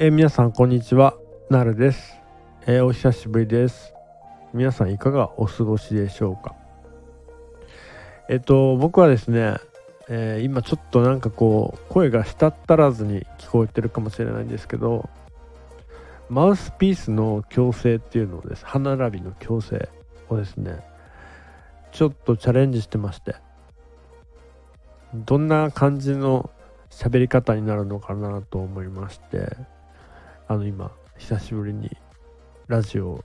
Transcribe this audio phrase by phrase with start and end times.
[0.00, 1.16] えー皆さんこんにちは。
[1.50, 2.14] なるです、
[2.68, 3.94] えーお久しぶりです。
[4.54, 6.54] 皆さんいかがお過ごしでしょうか？
[8.28, 9.56] えっと僕はですね、
[10.08, 15.10] え今ちょっとなんかこう声がしたったらずに聞こえてるかもしれないんですけど
[16.28, 19.88] マウスピースの矯正っていうのをです歯並びの矯正
[20.28, 20.78] をですね
[21.90, 23.34] ちょっとチャレンジしてまして
[25.12, 26.50] どんな感じの
[26.88, 29.56] 喋り方になるのかなと思いまして
[30.50, 31.94] あの今久しぶりに
[32.68, 33.24] ラジオを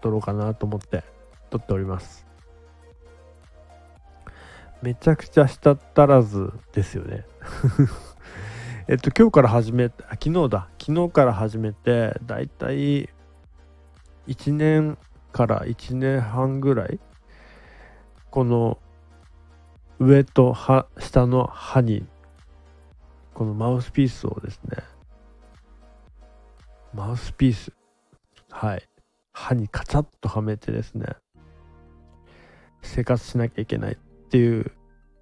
[0.00, 1.02] 撮ろうかなと思って
[1.50, 2.24] 撮っております。
[4.80, 7.26] めちゃくちゃしたったらずですよね。
[8.86, 10.68] えっと今日から始めあ昨日だ。
[10.80, 13.08] 昨日から始めてだいたい
[14.28, 14.96] 1年
[15.32, 17.00] から1年半ぐらい
[18.30, 18.78] この
[19.98, 20.54] 上と
[20.98, 22.06] 下の歯に
[23.32, 24.93] このマウスピースをですね
[26.94, 27.72] マウスピース。
[28.50, 28.88] はい。
[29.32, 31.06] 歯にカチャッとはめてですね。
[32.82, 33.96] 生活しなきゃいけないっ
[34.28, 34.70] ていう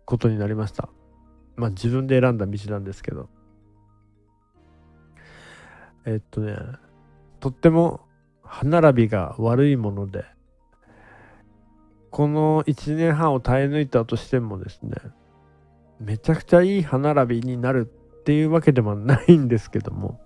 [0.05, 0.91] ことになりました。
[1.57, 3.31] まあ自分で選んだ道なんですけど。
[6.05, 6.57] えっとね
[7.41, 8.01] とっても
[8.43, 10.25] 歯並びが悪いもので
[12.11, 14.97] この1年半を耐え抜いたとしてもですね
[16.01, 17.89] めちゃくちゃいい歯並びになる
[18.21, 20.21] っていうわけでもないんですけども。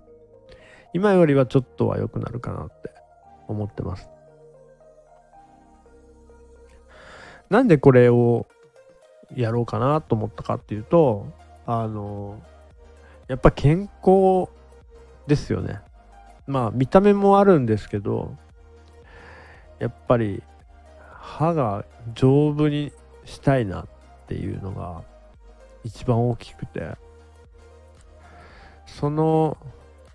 [0.93, 2.91] 今よりはちょっとは良くなるかなって
[3.47, 4.09] 思ってます。
[7.49, 8.45] なんでこれを
[9.35, 11.27] やろうかなと思ったかっていうと
[11.65, 12.41] あの
[13.27, 14.49] やっぱ健康
[15.27, 15.81] ですよね。
[16.45, 18.35] まあ見た目もあるんですけど
[19.79, 20.41] やっぱり
[21.19, 22.93] 歯が丈夫に
[23.25, 23.87] したいなっ
[24.27, 25.03] ていうのが
[25.83, 26.95] 一番大きくて
[28.85, 29.57] その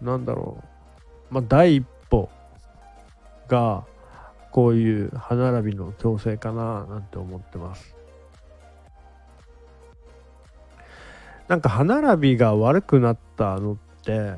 [0.03, 0.58] なんだろ
[1.31, 1.34] う。
[1.34, 2.29] まあ第一歩
[3.48, 3.85] が
[4.51, 7.96] こういう歯並びの矯正かななんて思ってます。
[11.48, 14.35] なんか歯並びが悪くなったのって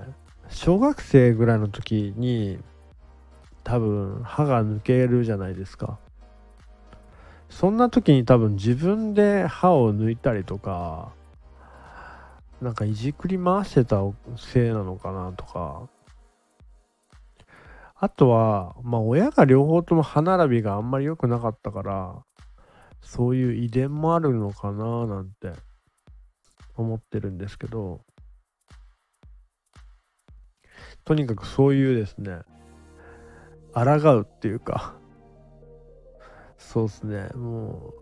[0.49, 2.59] 小学生ぐらいの時に
[3.63, 5.99] 多分歯が抜けるじゃないですか。
[7.49, 11.13] そんな時に多分自分で歯を抜いたりとか
[12.65, 14.01] なんかいじくり回してた
[14.39, 15.87] せいなのかなとか。
[17.95, 22.23] あとはまあ親が両方とも歯並びがあんまり良くなかったから
[23.01, 25.53] そういう遺伝もあるのかななんて
[26.77, 28.01] 思ってるんですけど。
[31.05, 32.39] とにかくそういうですね
[33.75, 34.97] 抗うっていうか。
[36.57, 37.29] そうですね。
[37.35, 37.95] もう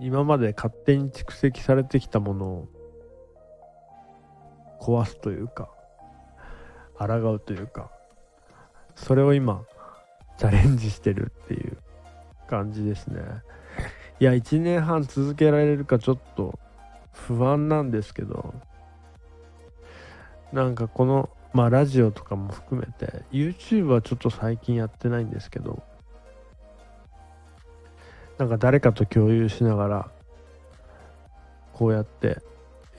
[0.00, 2.73] 今まで勝手に蓄積されてきたものを
[4.84, 5.70] 壊すというか
[6.98, 7.90] 抗うというか
[8.94, 9.64] それを今
[10.38, 11.78] チャレンジしてるっていう
[12.48, 13.20] 感じですね。
[14.20, 16.58] いや1年半続けられるかちょっと
[17.12, 18.54] 不安なんですけど
[20.52, 25.82] なんかこのまあラジオとかも含めて YouTube はちょっと最近やってないんですけど
[28.38, 30.10] なんか誰かと共有しながら
[31.72, 32.38] こうやって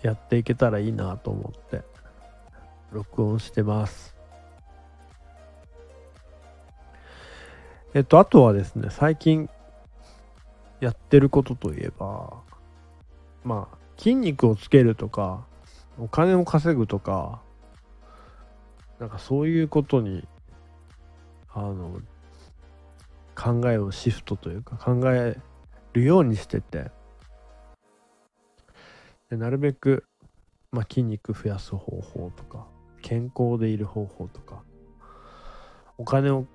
[0.05, 1.81] やっていけたらいいなと思って
[2.91, 4.15] 録音してます。
[7.95, 9.49] えっとあとはですね最近
[10.79, 12.33] やってることといえば
[13.43, 15.43] まあ筋肉をつけるとか
[15.97, 17.41] お金を稼ぐとか
[18.99, 20.27] なんかそういうことに
[21.51, 21.99] あの
[23.33, 25.35] 考えをシフトというか考え
[25.93, 26.91] るようにしてて
[29.29, 30.05] でなるべく、
[30.71, 32.67] まあ、筋肉増やす方法とか
[33.01, 34.63] 健康でいる方法とか
[35.97, 36.45] お金を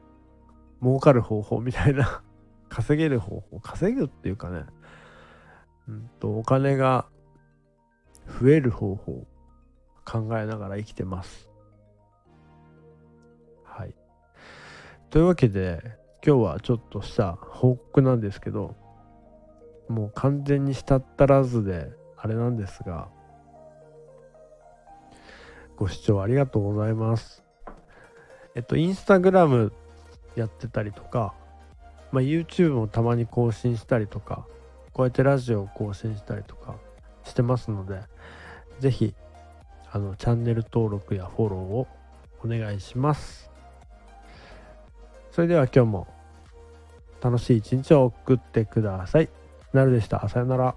[0.82, 2.22] 儲かる方法みたいな
[2.68, 4.64] 稼げる方法稼ぐっていうかね、
[5.88, 7.06] うん、とお金が
[8.40, 9.26] 増える方法
[10.04, 11.48] 考えながら生きてます。
[13.64, 13.94] はい。
[15.10, 18.76] というわけで今日はちょっとした報告なんですけど
[19.88, 23.08] もう完全にしたったらずであれなんですが
[25.76, 27.42] ご視聴ありがとうございます
[28.54, 29.72] えっとインスタグラム
[30.36, 31.34] やってたりとか、
[32.12, 34.46] まあ、YouTube もたまに更新したりとか
[34.92, 36.76] こうやってラジオを更新したりとか
[37.24, 38.00] してますので
[38.80, 39.14] ぜひ
[39.92, 41.88] あのチャンネル登録やフォローを
[42.44, 43.50] お願いします
[45.32, 46.20] それでは今日も
[47.20, 49.28] 楽しい一日を送ってください。
[49.72, 50.28] なるでした。
[50.28, 50.74] さよなら。